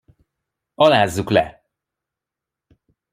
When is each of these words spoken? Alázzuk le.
Alázzuk 0.75 1.29
le. 1.31 1.45